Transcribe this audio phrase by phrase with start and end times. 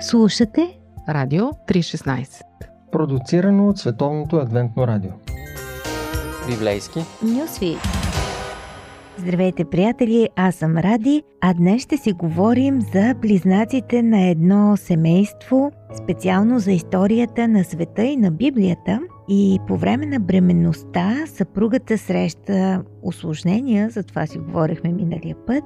[0.00, 2.42] Слушате Радио 316
[2.92, 5.10] Продуцирано от Световното адвентно радио
[6.48, 7.76] Библейски Нюсви
[9.18, 10.28] Здравейте, приятели!
[10.36, 15.72] Аз съм Ради, а днес ще си говорим за близнаците на едно семейство,
[16.02, 19.00] специално за историята на света и на Библията.
[19.28, 25.64] И по време на бременността съпругата среща осложнения, за това си говорихме миналия път.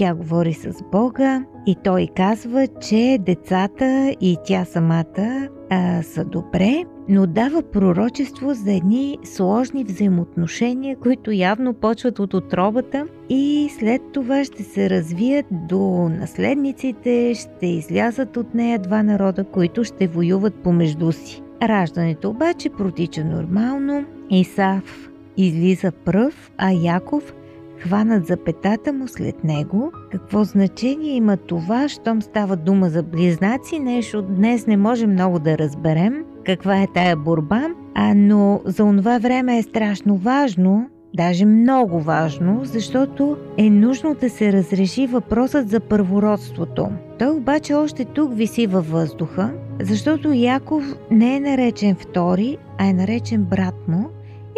[0.00, 6.84] Тя говори с Бога и той казва, че децата и тя самата а, са добре,
[7.08, 14.44] но дава пророчество за едни сложни взаимоотношения, които явно почват от отробата и след това
[14.44, 21.12] ще се развият до наследниците, ще излязат от нея два народа, които ще воюват помежду
[21.12, 21.42] си.
[21.62, 27.34] Раждането обаче протича нормално, Исав излиза пръв, а Яков
[27.80, 29.92] хванат за петата му след него.
[30.10, 35.58] Какво значение има това, щом става дума за близнаци, нещо днес не може много да
[35.58, 42.00] разберем каква е тая борба, а, но за онова време е страшно важно, даже много
[42.00, 46.88] важно, защото е нужно да се разреши въпросът за първородството.
[47.18, 52.92] Той обаче още тук виси във въздуха, защото Яков не е наречен втори, а е
[52.92, 54.08] наречен брат му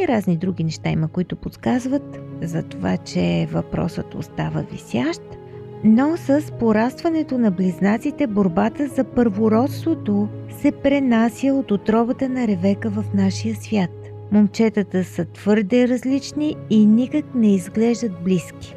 [0.03, 5.23] и разни други неща има, които подсказват за това, че въпросът остава висящ.
[5.85, 10.29] Но с порастването на близнаците борбата за първородството
[10.61, 13.91] се пренася от отробата на Ревека в нашия свят.
[14.33, 18.75] Момчетата са твърде различни и никак не изглеждат близки.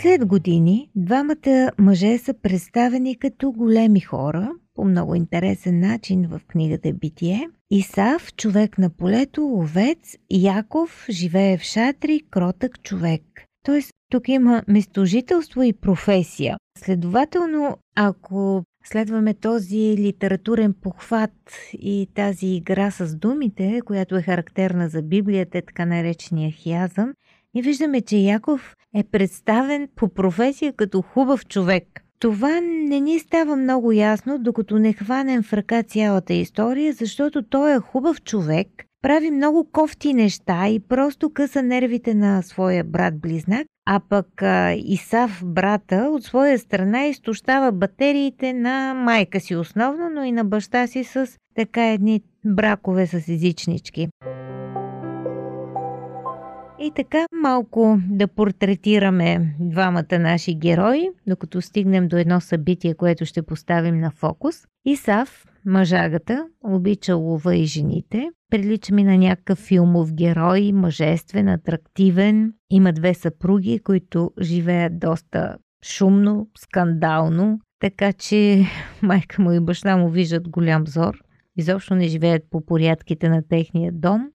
[0.00, 6.92] След години двамата мъже са представени като големи хора, по много интересен начин в книгата
[6.92, 7.48] Битие.
[7.70, 13.22] Исав, човек на полето, овец, Яков живее в шатри, кротък човек.
[13.64, 16.56] Тоест, тук има местожителство и професия.
[16.78, 21.32] Следователно, ако следваме този литературен похват
[21.72, 27.12] и тази игра с думите, която е характерна за Библията, така наречения хиазъм,
[27.54, 31.84] ние виждаме, че Яков е представен по професия като хубав човек.
[32.18, 37.76] Това не ни става много ясно, докато не хванем в ръка цялата история, защото той
[37.76, 38.68] е хубав човек,
[39.02, 44.42] прави много кофти неща и просто къса нервите на своя брат-близнак, а пък
[44.76, 50.86] Исав, брата, от своя страна изтощава батериите на майка си основно, но и на баща
[50.86, 54.08] си с така едни бракове с езичнички.
[56.80, 63.42] И така малко да портретираме двамата наши герои, докато стигнем до едно събитие, което ще
[63.42, 64.56] поставим на фокус.
[64.84, 68.30] Исав, мъжагата, обича лова и жените.
[68.50, 72.52] Прилича ми на някакъв филмов герой, мъжествен, атрактивен.
[72.70, 78.64] Има две съпруги, които живеят доста шумно, скандално, така че
[79.02, 81.22] майка му и баща му виждат голям зор.
[81.56, 84.28] Изобщо не живеят по порядките на техния дом.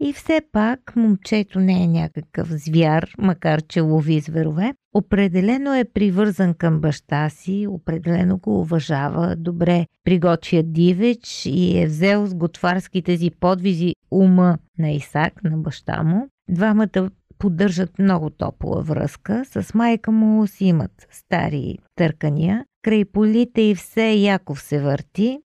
[0.00, 4.74] И все пак момчето не е някакъв звяр, макар че лови зверове.
[4.94, 12.26] Определено е привързан към баща си, определено го уважава, добре приготвя дивеч и е взел
[12.26, 16.28] с готварските си подвизи ума на Исак, на баща му.
[16.50, 19.44] Двамата поддържат много топла връзка.
[19.44, 22.64] С майка му си имат стари търкания.
[22.82, 25.38] Край полите и все Яков се върти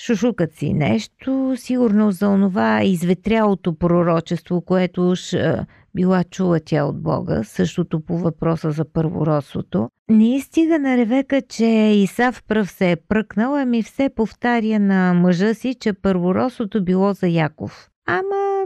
[0.00, 7.02] шушукат си нещо, сигурно за онова изветрялото пророчество, което уж а, била чула тя от
[7.02, 9.90] Бога, същото по въпроса за първородството.
[10.08, 15.54] Не стига на Ревека, че Исав пръв се е пръкнал, ами все повтаря на мъжа
[15.54, 17.88] си, че първородството било за Яков.
[18.06, 18.64] Ама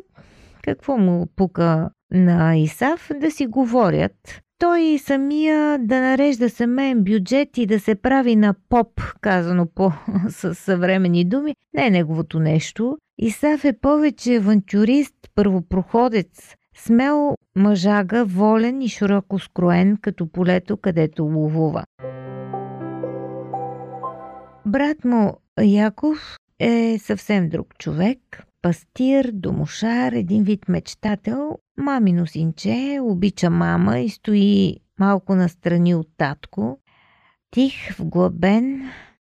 [0.63, 4.43] какво му пука на Исав да си говорят?
[4.60, 9.93] Той самия да нарежда семейен бюджет и да се прави на поп, казано по
[10.53, 12.98] съвремени думи, не е неговото нещо.
[13.18, 21.84] Исав е повече авантюрист, първопроходец, смел мъжага, волен и широко скроен, като полето, където ловува.
[24.66, 28.18] Брат му Яков е съвсем друг човек
[28.62, 36.78] пастир, домошар, един вид мечтател, мамино синче, обича мама и стои малко настрани от татко.
[37.51, 38.83] Тих, вглъбен,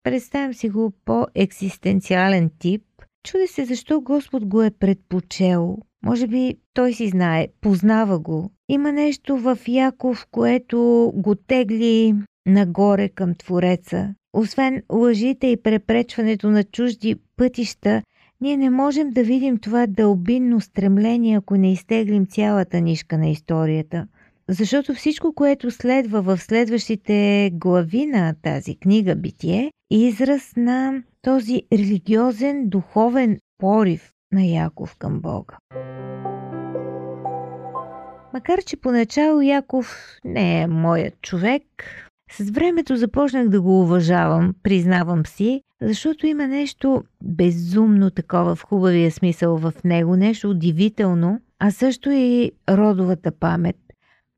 [0.02, 2.82] представям си го по-екзистенциален тип.
[3.24, 5.78] Чуди се защо Господ го е предпочел.
[6.04, 8.50] Може би той си знае, познава го.
[8.68, 12.14] Има нещо в Яков, което го тегли
[12.46, 14.14] нагоре към Твореца.
[14.32, 18.02] Освен лъжите и препречването на чужди пътища,
[18.40, 24.06] ние не можем да видим това дълбинно стремление, ако не изтеглим цялата нишка на историята.
[24.48, 31.62] Защото всичко, което следва в следващите глави на тази книга Битие, е израз на този
[31.72, 35.56] религиозен, духовен порив на Яков към Бога.
[38.34, 41.62] Макар, че поначало Яков не е моят човек,
[42.30, 49.10] с времето започнах да го уважавам, признавам си, защото има нещо безумно такова в хубавия
[49.10, 53.76] смисъл в него, нещо удивително, а също и родовата памет.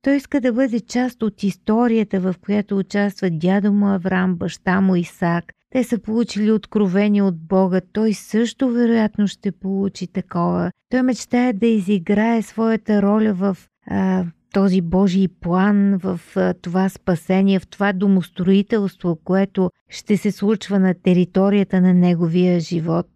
[0.02, 4.96] Той иска да бъде част от историята, в която участва дядо му Авраам, баща му
[4.96, 5.44] Исак.
[5.70, 7.81] Те са получили откровение от Бога.
[7.93, 10.70] Той също вероятно ще получи такова.
[10.91, 13.56] Той мечтае да изиграе своята роля в
[13.87, 16.21] а, този Божий план, в
[16.62, 23.06] това спасение, в това домостроителство, което ще се случва на територията на неговия живот.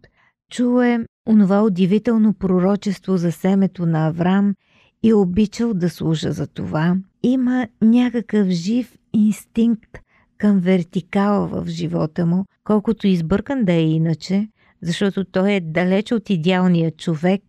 [0.51, 4.53] Чуе онова удивително пророчество за семето на Авраам
[5.03, 6.95] и е обичал да служа за това.
[7.23, 9.99] Има някакъв жив инстинкт
[10.37, 14.47] към вертикала в живота му, колкото избъркан да е иначе,
[14.81, 17.41] защото той е далеч от идеалния човек,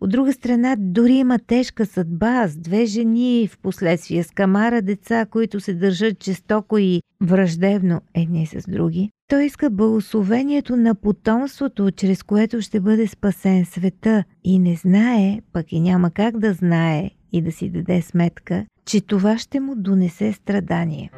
[0.00, 5.26] от друга страна, дори има тежка съдба с две жени, в последствие с камара деца,
[5.26, 9.10] които се държат жестоко и враждебно едни с други.
[9.28, 15.72] Той иска благословението на потомството, чрез което ще бъде спасен света и не знае, пък
[15.72, 20.32] и няма как да знае и да си даде сметка, че това ще му донесе
[20.32, 21.10] страдание.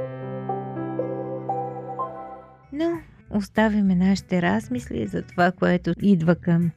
[2.72, 2.90] Но
[3.30, 6.70] оставяме нашите размисли за това, което идва към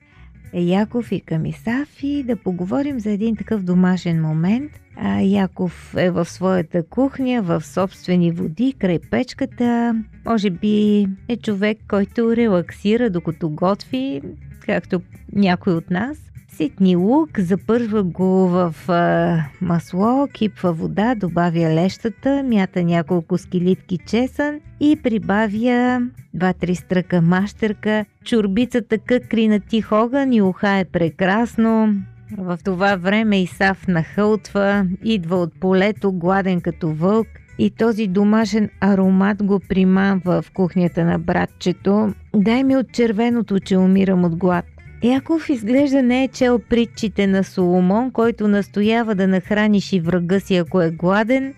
[0.53, 4.71] Яков и към Исав и да поговорим за един такъв домашен момент.
[4.97, 9.95] А, Яков е в своята кухня, в собствени води, край печката.
[10.25, 14.21] Може би е човек, който релаксира докато готви,
[14.65, 15.01] както
[15.33, 16.24] някой от нас.
[16.57, 24.59] Ситни лук, запърва го в а, масло, кипва вода, добавя лещата, мята няколко скелитки чесън
[24.79, 26.01] и прибавя
[26.37, 28.05] 2-3 стръка мащерка.
[28.25, 31.95] Чурбицата къкри на тих огън и уха е прекрасно.
[32.37, 39.43] В това време Исав нахълтва, идва от полето, гладен като вълк и този домашен аромат
[39.43, 42.13] го примамва в кухнята на братчето.
[42.35, 44.65] Дай ми от червеното, че умирам от глад.
[45.05, 50.55] Яков изглежда не е чел притчите на Соломон, който настоява да нахраниш и врага си,
[50.55, 51.53] ако е гладен.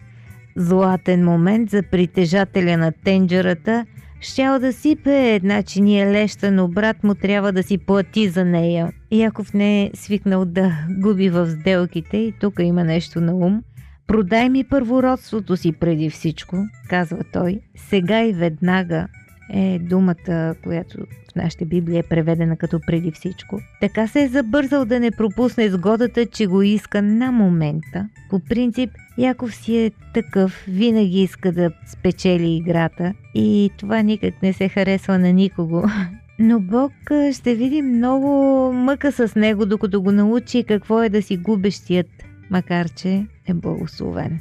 [0.55, 3.85] Златен момент за притежателя на тенджерата.
[4.21, 8.91] Щял да сипе една чиния леща, но брат му трябва да си плати за нея.
[9.11, 13.61] Яков не е свикнал да губи в сделките и тук има нещо на ум.
[14.07, 16.57] Продай ми първородството си преди всичко,
[16.89, 17.59] казва той.
[17.75, 19.07] Сега и веднага
[19.53, 20.97] е думата, която
[21.31, 23.59] в нашата Библия е преведена като преди всичко.
[23.81, 28.09] Така се е забързал да не пропусне сгодата, че го иска на момента.
[28.29, 34.53] По принцип, Яков си е такъв, винаги иска да спечели играта и това никак не
[34.53, 35.83] се харесва на никого.
[36.39, 36.91] Но Бог
[37.33, 38.27] ще види много
[38.73, 42.07] мъка с него, докато го научи какво е да си губещият,
[42.49, 44.39] макар че е благословен.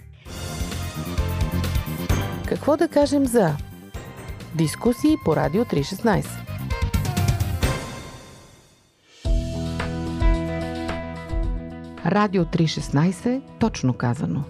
[2.46, 3.56] Какво да кажем за
[4.58, 6.26] Дискусии по Радио 316.
[12.06, 14.44] Радио 316, точно казано.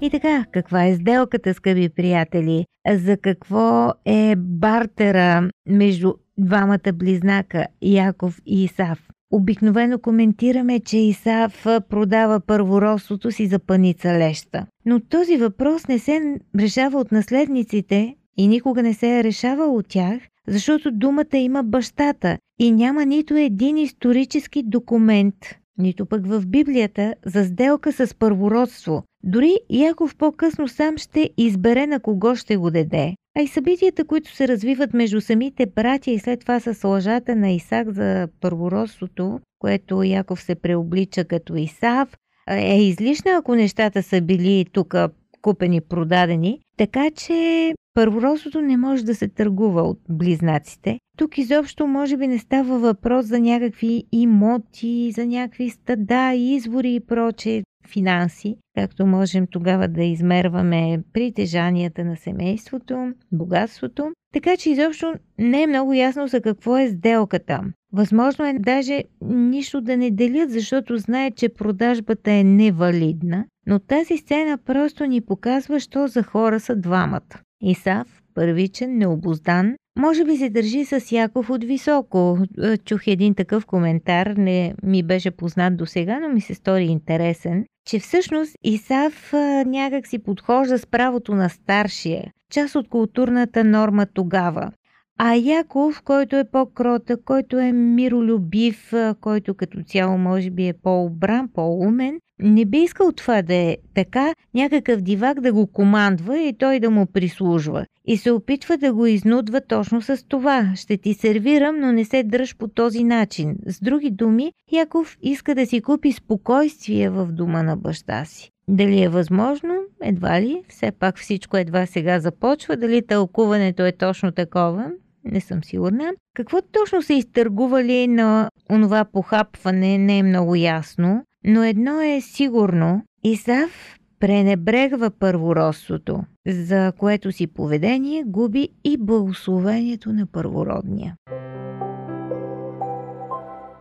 [0.00, 2.66] И така, каква е сделката, скъпи приятели?
[2.94, 9.09] За какво е бартера между двамата близнака Яков и Исав?
[9.32, 14.66] Обикновено коментираме, че Исав продава първородството си за паница леща.
[14.86, 19.88] Но този въпрос не се решава от наследниците и никога не се е решавал от
[19.88, 25.34] тях, защото думата има бащата и няма нито един исторически документ,
[25.78, 29.02] нито пък в Библията, за сделка с първородство.
[29.24, 33.14] Дори Яков по-късно сам ще избере на кого ще го даде.
[33.36, 37.50] А и събитията, които се развиват между самите братя и след това с лъжата на
[37.50, 42.16] Исак за първородството, което Яков се преоблича като Исав,
[42.50, 44.94] е излишна, ако нещата са били тук
[45.42, 46.60] купени, продадени.
[46.76, 50.98] Така че първородството не може да се търгува от близнаците.
[51.18, 57.00] Тук изобщо може би не става въпрос за някакви имоти, за някакви стада, извори и
[57.00, 64.12] проче финанси, както можем тогава да измерваме притежанията на семейството, богатството.
[64.32, 67.60] Така че изобщо не е много ясно за какво е сделката.
[67.92, 74.16] Възможно е даже нищо да не делят, защото знаят, че продажбата е невалидна, но тази
[74.16, 77.40] сцена просто ни показва, що за хора са двамата.
[77.62, 82.38] Исав, първичен, необоздан, може би се държи с Яков от високо.
[82.62, 86.84] Е, чух един такъв коментар, не ми беше познат до сега, но ми се стори
[86.84, 89.32] интересен, че всъщност Исав
[89.66, 94.70] някак си подхожда с правото на старшия, част от културната норма тогава.
[95.18, 101.48] А Яков, който е по-кротък, който е миролюбив, който като цяло може би е по-обран,
[101.54, 106.80] по-умен, не би искал това да е така, някакъв дивак да го командва и той
[106.80, 107.86] да му прислужва.
[108.10, 110.72] И се опитва да го изнудва точно с това.
[110.76, 113.56] Ще ти сервирам, но не се дръж по този начин.
[113.66, 118.50] С други думи, Яков иска да си купи спокойствие в дома на баща си.
[118.68, 119.74] Дали е възможно?
[120.02, 120.62] Едва ли.
[120.68, 122.76] Все пак всичко едва сега започва.
[122.76, 124.90] Дали тълкуването е точно такова?
[125.24, 126.12] Не съм сигурна.
[126.34, 131.22] Какво точно са изтъргували на онова похапване не е много ясно.
[131.44, 140.26] Но едно е сигурно, Исав пренебрегва първородството, за което си поведение губи и благословението на
[140.26, 141.16] първородния.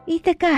[0.07, 0.55] И така,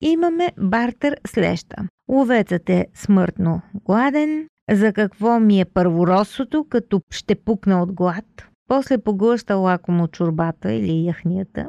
[0.00, 1.76] имаме бартер с леща.
[2.08, 4.48] Ловецът е смъртно гладен.
[4.70, 8.24] За какво ми е първородството, като ще пукна от глад?
[8.68, 11.68] После поглъща лакомо чурбата или яхнията.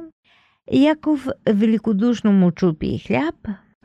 [0.71, 3.35] Яков великодушно му чупи хляб,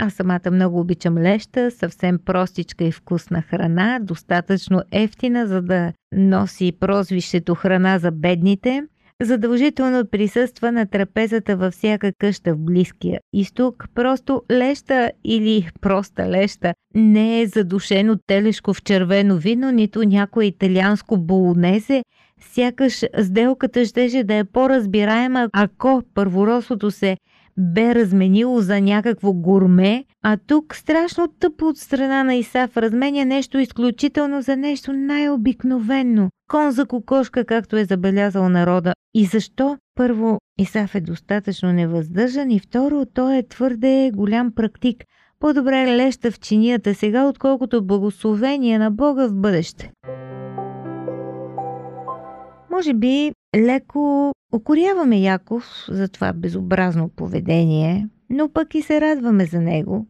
[0.00, 6.72] аз самата много обичам леща, съвсем простичка и вкусна храна, достатъчно ефтина, за да носи
[6.80, 8.82] прозвището храна за бедните.
[9.22, 13.84] Задължително присъства на трапезата във всяка къща в Близкия изток.
[13.94, 21.18] Просто леща или проста леща не е задушено телешко в червено вино, нито някое италианско
[21.18, 22.02] болонезе.
[22.40, 27.16] Сякаш сделката щеше да е по-разбираема, ако първоросото се
[27.59, 33.59] бе разменило за някакво гурме, а тук страшно тъпо от страна на Исаф разменя нещо
[33.59, 36.30] изключително за нещо най-обикновено.
[36.50, 38.92] Кон за кокошка, както е забелязал народа.
[39.14, 39.78] И защо?
[39.94, 45.04] Първо, Исаф е достатъчно невъздържан и второ, той е твърде голям практик.
[45.40, 49.92] По-добре леща в чинията сега, отколкото благословение на Бога в бъдеще.
[52.71, 59.61] Може би леко Окоряваме Яков за това безобразно поведение, но пък и се радваме за
[59.61, 60.06] него.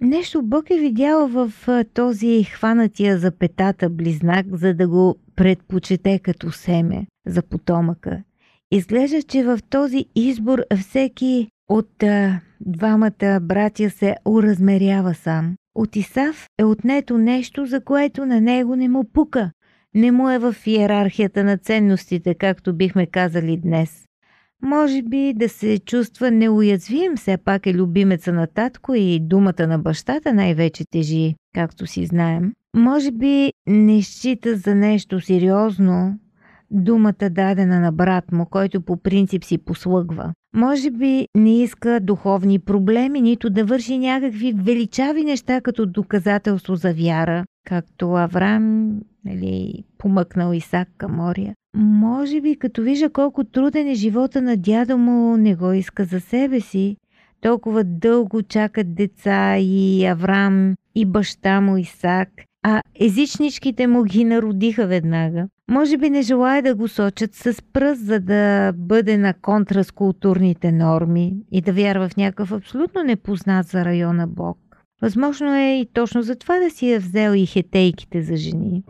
[0.00, 1.52] Нещо Бог е видял в
[1.94, 8.22] този хванатия за петата близнак, за да го предпочете като семе за потомъка.
[8.70, 15.54] Изглежда, че в този избор всеки от а, двамата братя се уразмерява сам.
[15.74, 19.50] От Исав е отнето нещо, за което на него не му пука
[19.94, 24.04] не му е в иерархията на ценностите, както бихме казали днес.
[24.62, 29.78] Може би да се чувства неуязвим, все пак е любимеца на татко и думата на
[29.78, 32.52] бащата най-вече тежи, както си знаем.
[32.76, 36.18] Може би не счита за нещо сериозно
[36.72, 40.32] думата дадена на брат му, който по принцип си послъгва.
[40.54, 46.94] Може би не иска духовни проблеми, нито да върши някакви величави неща като доказателство за
[46.94, 51.54] вяра, както Авраам нали, помъкнал Исак към моря.
[51.76, 56.20] Може би като вижда колко труден е живота на дядо му, не го иска за
[56.20, 56.96] себе си.
[57.40, 62.28] Толкова дълго чакат деца и Авраам, и баща му Исак,
[62.62, 65.48] а езичничките му ги народиха веднага.
[65.70, 69.90] Може би не желая да го сочат с пръст, за да бъде на контра с
[69.90, 74.58] културните норми и да вярва в някакъв абсолютно непознат за района Бог.
[75.02, 78.84] Възможно е и точно за това да си е взел и хетейките за жени.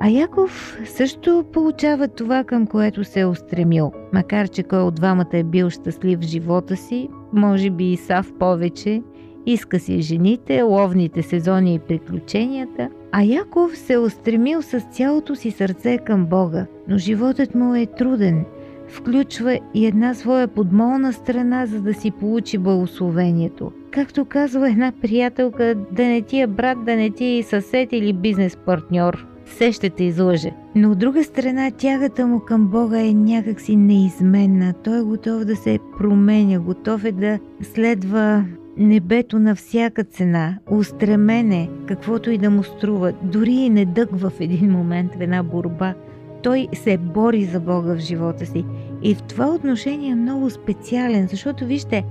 [0.00, 3.92] А Яков също получава това, към което се е устремил.
[4.12, 8.32] Макар, че кой от двамата е бил щастлив в живота си, може би и Сав
[8.38, 9.02] повече,
[9.46, 15.50] иска си жените, ловните сезони и приключенията, а Яков се е устремил с цялото си
[15.50, 18.44] сърце към Бога, но животът му е труден.
[18.88, 23.72] Включва и една своя подмолна страна, за да си получи благословението.
[23.90, 28.12] Както казва една приятелка, да не ти е брат, да не ти е съсед или
[28.12, 30.50] бизнес партньор– все ще те излъже.
[30.74, 34.72] Но от друга страна, тягата му към Бога е някакси неизменна.
[34.84, 38.44] Той е готов да се променя, готов е да следва
[38.76, 44.70] небето на всяка цена, устремене, каквото и да му струва, дори и недък в един
[44.70, 45.94] момент в една борба.
[46.42, 48.64] Той се бори за Бога в живота си.
[49.02, 52.04] И в това отношение е много специален, защото вижте,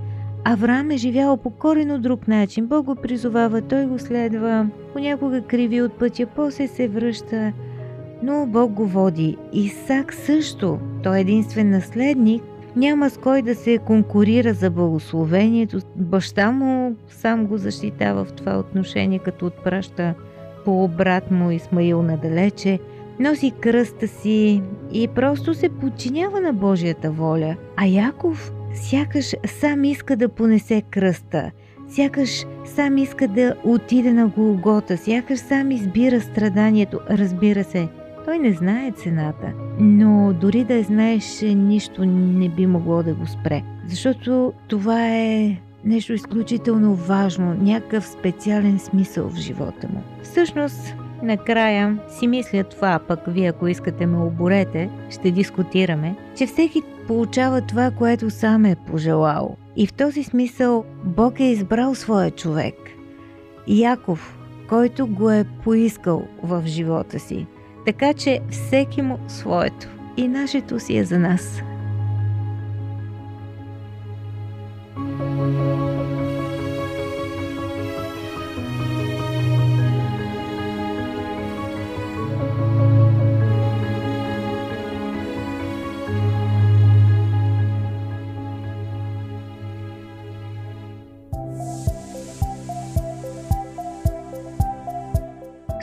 [0.50, 2.66] Авраам е живял по корено друг начин.
[2.66, 7.52] Бог го призовава, той го следва, понякога криви от пътя, после се връща,
[8.22, 9.36] но Бог го води.
[9.52, 12.42] Исак също, той е единствен наследник,
[12.76, 15.78] няма с кой да се конкурира за благословението.
[15.96, 20.14] Баща му сам го защитава в това отношение, като отпраща
[20.64, 22.78] по брат му Исмаил надалече,
[23.20, 24.62] носи кръста си
[24.92, 27.56] и просто се подчинява на Божията воля.
[27.76, 31.50] А Яков сякаш сам иска да понесе кръста,
[31.88, 37.00] сякаш сам иска да отиде на Голгота, сякаш сам избира страданието.
[37.10, 37.88] Разбира се,
[38.24, 43.26] той не знае цената, но дори да я знаеш, нищо не би могло да го
[43.26, 43.62] спре.
[43.86, 50.02] Защото това е нещо изключително важно, някакъв специален смисъл в живота му.
[50.22, 56.82] Всъщност, накрая си мисля това, пък вие ако искате ме оборете, ще дискутираме, че всеки
[57.08, 59.56] получава това, което сам е пожелал.
[59.76, 62.74] И в този смисъл Бог е избрал своя човек.
[63.66, 64.38] Яков,
[64.68, 67.46] който го е поискал в живота си.
[67.86, 69.88] Така че всеки му своето.
[70.16, 71.62] И нашето си е за нас.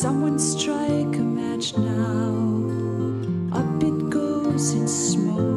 [0.00, 2.32] Someone strike a match now,
[3.52, 5.49] up it goes in smoke.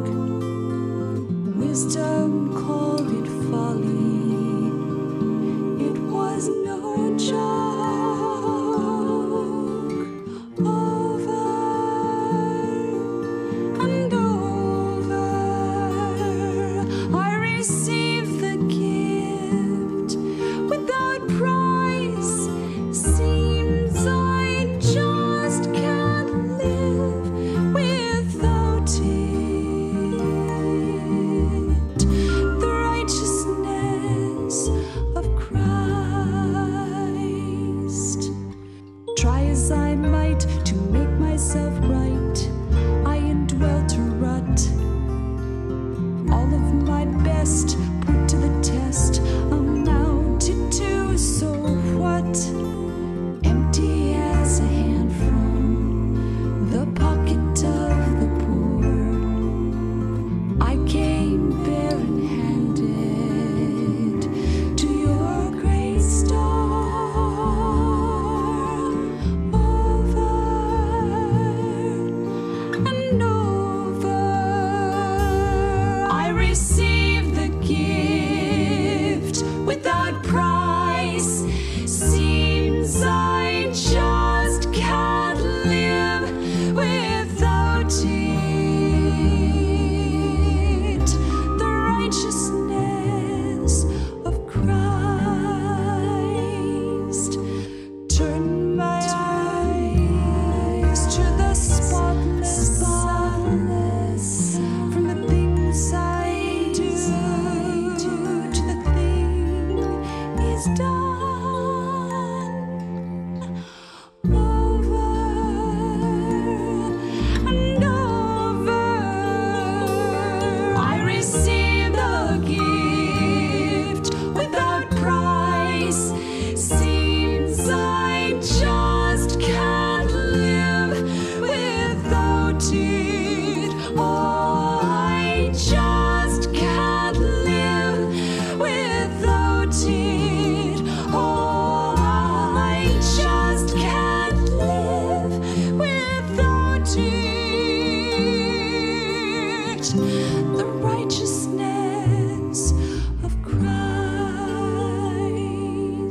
[47.44, 47.93] Best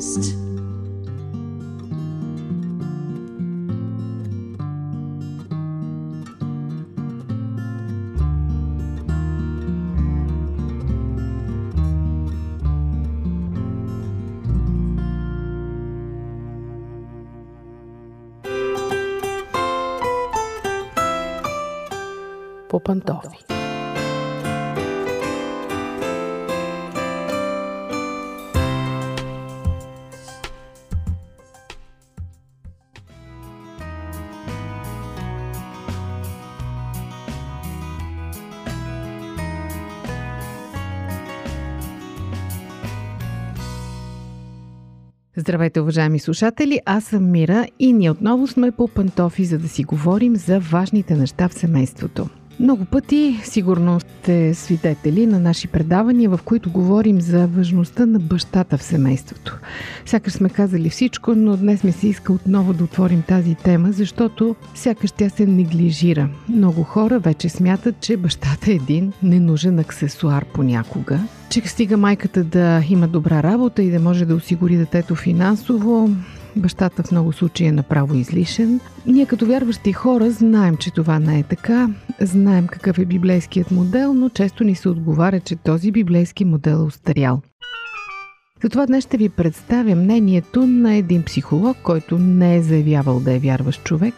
[0.03, 0.35] used.
[22.69, 23.52] Popantoff.
[45.43, 46.79] Здравейте, уважаеми слушатели!
[46.85, 51.15] Аз съм Мира и ние отново сме по пантофи, за да си говорим за важните
[51.15, 52.27] неща в семейството.
[52.59, 58.77] Много пъти сигурно сте свидетели на наши предавания, в които говорим за важността на бащата
[58.77, 59.59] в семейството.
[60.05, 64.55] Сякаш сме казали всичко, но днес ми се иска отново да отворим тази тема, защото
[64.75, 66.29] сякаш тя се неглижира.
[66.49, 71.19] Много хора вече смятат, че бащата е един ненужен аксесуар понякога,
[71.53, 76.09] че стига майката да има добра работа и да може да осигури детето финансово,
[76.55, 78.79] бащата в много случаи е направо излишен.
[79.05, 81.89] Ние като вярващи хора знаем, че това не е така,
[82.21, 86.87] знаем какъв е библейският модел, но често ни се отговаря, че този библейски модел е
[86.87, 87.41] устарял.
[88.63, 93.39] Затова днес ще ви представя мнението на един психолог, който не е заявявал да е
[93.39, 94.13] вярващ човек.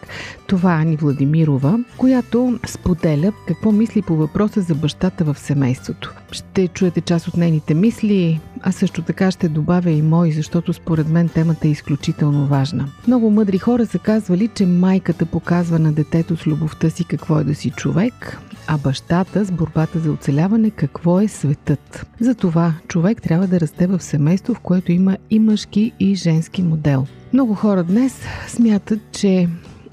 [0.47, 6.13] Това е Ани Владимирова, която споделя какво мисли по въпроса за бащата в семейството.
[6.31, 11.09] Ще чуете част от нейните мисли, а също така ще добавя и мои, защото според
[11.09, 12.87] мен темата е изключително важна.
[13.07, 17.43] Много мъдри хора са казвали, че майката показва на детето с любовта си какво е
[17.43, 22.05] да си човек, а бащата с борбата за оцеляване какво е светът.
[22.19, 27.05] Затова човек трябва да расте в семейство, в което има и мъжки и женски модел.
[27.33, 29.49] Много хора днес смятат, че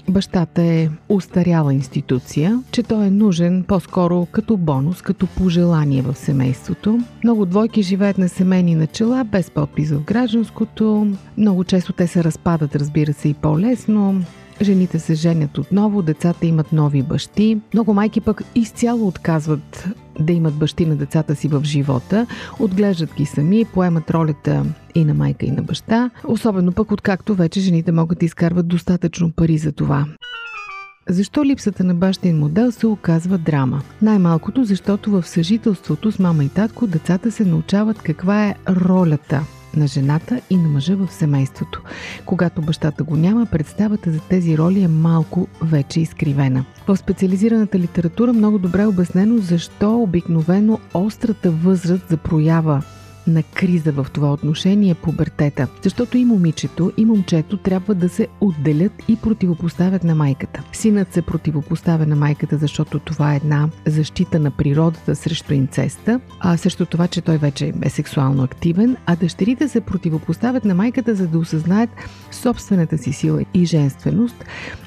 [0.09, 6.99] бащата е устаряла институция, че той е нужен по-скоро като бонус, като пожелание в семейството.
[7.23, 11.07] Много двойки живеят на семейни начала, без подпис в гражданското.
[11.37, 14.21] Много често те се разпадат, разбира се, и по-лесно.
[14.61, 17.57] Жените се женят отново, децата имат нови бащи.
[17.73, 19.87] Много майки пък изцяло отказват
[20.19, 22.27] да имат бащи на децата си в живота,
[22.59, 27.59] отглеждат ги сами, поемат ролята и на майка и на баща, особено пък откакто вече
[27.59, 30.05] жените могат да изкарват достатъчно пари за това.
[31.09, 33.81] Защо липсата на бащин модел се оказва драма?
[34.01, 39.43] Най-малкото, защото в съжителството с мама и татко децата се научават каква е ролята
[39.75, 41.81] на жената и на мъжа в семейството.
[42.25, 46.65] Когато бащата го няма, представата за тези роли е малко вече изкривена.
[46.87, 52.83] В специализираната литература много добре е обяснено защо обикновено острата възраст за проява
[53.27, 55.67] на криза в това отношение пубертета.
[55.81, 60.63] Защото и момичето, и момчето трябва да се отделят и противопоставят на майката.
[60.73, 66.57] Синът се противопоставя на майката, защото това е една защита на природата срещу инцеста, а
[66.57, 71.27] срещу това, че той вече е сексуално активен, а дъщерите се противопоставят на майката, за
[71.27, 71.89] да осъзнаят
[72.31, 74.45] собствената си сила и женственост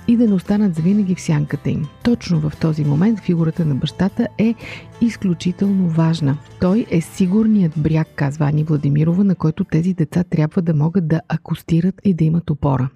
[0.08, 1.86] и да не останат завинаги в сянката им.
[2.02, 4.54] Точно в този момент фигурата на бащата е
[5.00, 6.38] изключително важна.
[6.60, 11.20] Той е сигурният бряг, казва Ани Владимирова, на който тези деца трябва да могат да
[11.28, 12.88] акустират и да имат опора.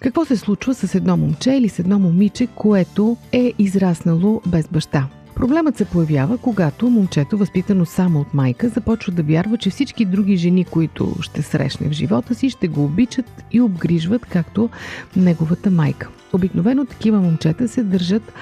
[0.00, 5.08] Какво се случва с едно момче или с едно момиче, което е израснало без баща?
[5.36, 10.36] Проблемът се появява, когато момчето, възпитано само от майка, започва да вярва, че всички други
[10.36, 14.70] жени, които ще срещне в живота си, ще го обичат и обгрижват, както
[15.16, 16.08] неговата майка.
[16.32, 18.32] Обикновено такива момчета се държат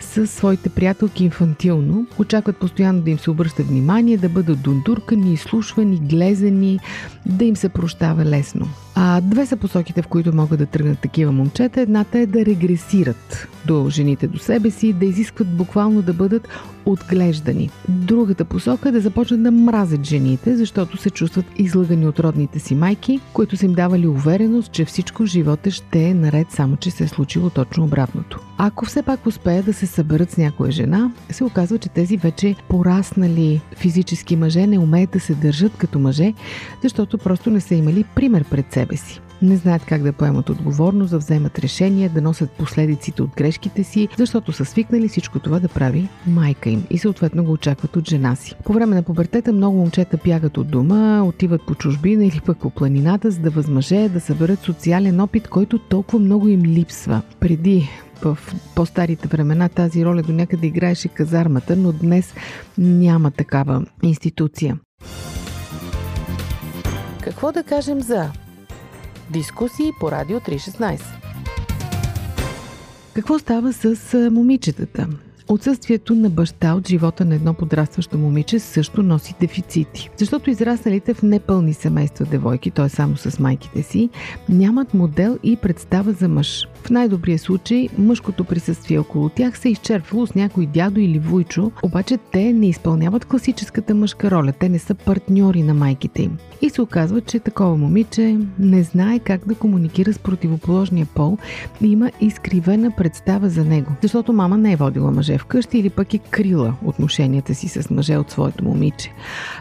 [0.00, 5.96] с своите приятелки инфантилно, очакват постоянно да им се обръща внимание, да бъдат дундуркани, изслушвани,
[5.96, 6.80] глезени,
[7.26, 8.68] да им се прощава лесно.
[8.94, 11.80] А две са посоките, в които могат да тръгнат такива момчета.
[11.80, 16.48] Едната е да регресират до жените до себе си, да изискват буквално да бъдат
[16.86, 17.70] отглеждани.
[17.88, 22.74] Другата посока е да започнат да мразят жените, защото се чувстват излагани от родните си
[22.74, 26.90] майки, които са им давали увереност, че всичко в живота ще е наред, само че
[26.90, 28.40] се е случило точно обратното.
[28.58, 32.56] Ако все пак успеят да се съберат с някоя жена, се оказва, че тези вече
[32.68, 36.34] пораснали физически мъже не умеят да се държат като мъже,
[36.82, 41.10] защото просто не са имали пример пред себе си не знаят как да поемат отговорност,
[41.10, 45.68] да вземат решение, да носят последиците от грешките си, защото са свикнали всичко това да
[45.68, 48.54] прави майка им и съответно го очакват от жена си.
[48.64, 52.70] По време на пубертета много момчета бягат от дома, отиват по чужбина или пък по
[52.70, 57.22] планината, за да възмъже, да съберат социален опит, който толкова много им липсва.
[57.40, 57.88] Преди
[58.22, 58.38] в
[58.74, 62.34] по-старите времена тази роля до някъде играеше казармата, но днес
[62.78, 64.78] няма такава институция.
[67.22, 68.30] Какво да кажем за
[69.32, 71.00] Дискусии по Радио 316.
[73.14, 75.08] Какво става с момичетата?
[75.48, 80.10] Отсъствието на баща от живота на едно подрастващо момиче също носи дефицити.
[80.16, 82.88] Защото израсналите в непълни семейства девойки, т.е.
[82.88, 84.10] само с майките си,
[84.48, 86.66] нямат модел и представа за мъж.
[86.84, 91.72] В най-добрия случай мъжкото присъствие около тях се е изчерпвало с някой дядо или вуйчо,
[91.82, 96.38] обаче те не изпълняват класическата мъжка роля, те не са партньори на майките им.
[96.62, 101.38] И се оказва, че такова момиче не знае как да комуникира с противоположния пол
[101.80, 103.92] и има изкривена представа за него.
[104.02, 108.16] Защото мама не е водила мъже вкъщи или пък е крила отношенията си с мъже
[108.16, 109.12] от своето момиче.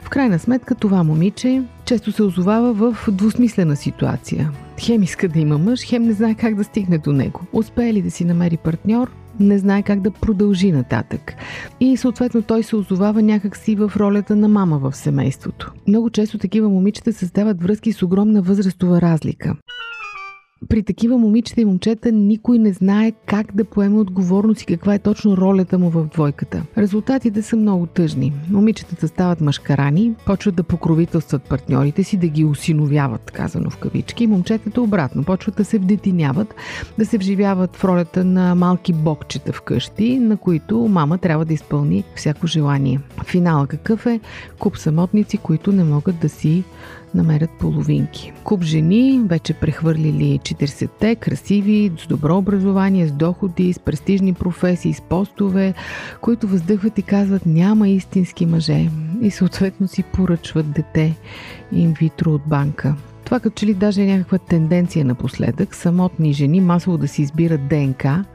[0.04, 4.52] В крайна сметка това момиче често се озовава в двусмислена ситуация.
[4.80, 7.42] Хем иска да има мъж, хем не знае как да стигне до него.
[7.54, 11.34] Успее ли да си намери партньор, не знае как да продължи нататък.
[11.80, 15.74] И съответно той се озовава някакси в ролята на мама в семейството.
[15.88, 19.56] Много често такива момичета създават връзки с огромна възрастова разлика
[20.70, 25.00] при такива момичета и момчета никой не знае как да поеме отговорност и каква е
[25.00, 26.64] точно ролята му в двойката.
[26.78, 28.34] Резултатите са много тъжни.
[28.50, 34.28] Момичетата стават мъжкарани, почват да покровителстват партньорите си, да ги осиновяват, казано в кавички.
[34.28, 36.56] Момчетата обратно, почват да се вдетиняват,
[36.98, 42.04] да се вживяват в ролята на малки бокчета вкъщи, на които мама трябва да изпълни
[42.16, 43.00] всяко желание.
[43.26, 44.20] Финала какъв е?
[44.60, 46.64] Куп самотници, които не могат да си
[47.16, 48.34] намерят половинки.
[48.44, 55.02] Куп жени, вече прехвърлили 40-те, красиви, с добро образование, с доходи, с престижни професии, с
[55.02, 55.74] постове,
[56.22, 58.90] които въздъхват и казват няма истински мъже
[59.22, 61.16] и съответно си поръчват дете
[61.72, 62.96] инвитро от банка.
[63.32, 67.68] Това като че ли даже е някаква тенденция напоследък, самотни жени масово да си избират
[67.68, 68.26] ДНК,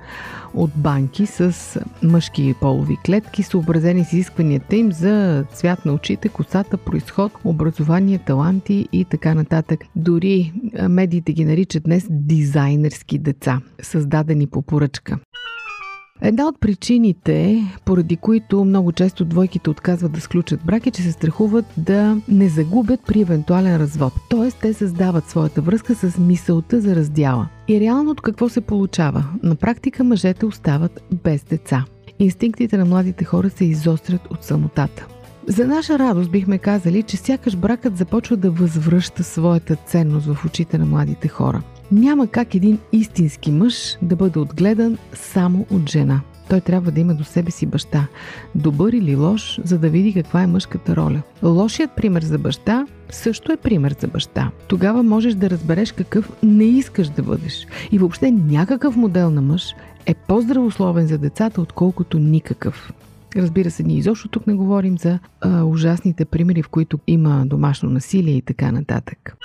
[0.55, 6.77] от банки с мъжки полови клетки, съобразени с изискванията им за цвят на очите, косата,
[6.77, 9.81] происход, образование, таланти и така нататък.
[9.97, 10.53] Дори
[10.89, 15.19] медиите ги наричат днес дизайнерски деца, създадени по поръчка.
[16.23, 21.13] Една от причините, поради които много често двойките отказват да сключат брак е, че се
[21.13, 24.13] страхуват да не загубят при евентуален развод.
[24.31, 27.49] Тоест, те създават своята връзка с мисълта за раздяла.
[27.69, 29.25] И реално от какво се получава?
[29.43, 31.85] На практика мъжете остават без деца.
[32.19, 35.07] Инстинктите на младите хора се изострят от самотата.
[35.49, 40.79] За наша радост бихме казали, че сякаш бракът започва да възвръща своята ценност в очите
[40.79, 41.63] на младите хора.
[41.93, 46.21] Няма как един истински мъж да бъде отгледан само от жена.
[46.49, 48.07] Той трябва да има до себе си баща.
[48.55, 51.23] Добър или лош, за да види каква е мъжката роля.
[51.43, 54.51] Лошият пример за баща също е пример за баща.
[54.69, 57.67] Тогава можеш да разбереш какъв не искаш да бъдеш.
[57.93, 59.75] И въобще някакъв модел на мъж
[60.07, 62.93] е по-здравословен за децата, отколкото никакъв.
[63.37, 67.91] Разбира се, ние изобщо тук не говорим за а, ужасните примери, в които има домашно
[67.91, 69.37] насилие и така нататък.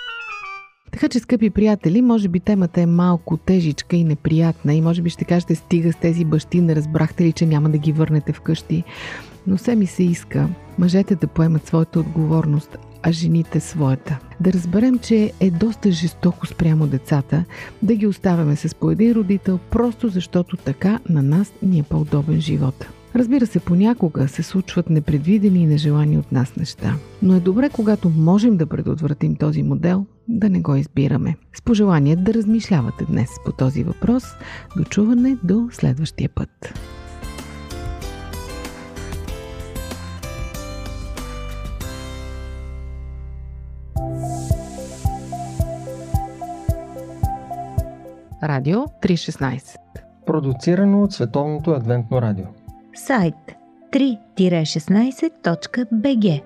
[0.91, 5.10] Така че, скъпи приятели, може би темата е малко тежичка и неприятна и може би
[5.10, 8.84] ще кажете стига с тези бащи, не разбрахте ли, че няма да ги върнете вкъщи.
[9.47, 10.49] Но все ми се иска
[10.80, 14.19] мъжете да поемат своята отговорност, а жените своята.
[14.39, 17.45] Да разберем, че е доста жестоко спрямо децата
[17.82, 22.41] да ги оставяме с по един родител, просто защото така на нас ни е по-удобен
[22.41, 22.86] живот.
[23.15, 26.95] Разбира се, понякога се случват непредвидени и нежелани от нас неща.
[27.21, 30.06] Но е добре, когато можем да предотвратим този модел,
[30.39, 31.36] да не го избираме.
[31.54, 34.24] С пожелание да размишлявате днес по този въпрос.
[34.78, 36.74] До чуване до следващия път.
[48.44, 49.76] Радио 316
[50.26, 52.46] Продуцирано от Световното адвентно радио
[53.02, 53.36] сайт
[53.94, 56.41] 3-16.bg